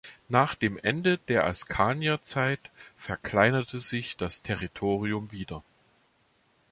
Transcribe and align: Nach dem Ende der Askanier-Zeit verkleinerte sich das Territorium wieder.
Nach 0.29 0.55
dem 0.55 0.79
Ende 0.79 1.19
der 1.27 1.45
Askanier-Zeit 1.45 2.71
verkleinerte 2.97 3.79
sich 3.79 4.17
das 4.17 4.41
Territorium 4.41 5.31
wieder. 5.31 5.63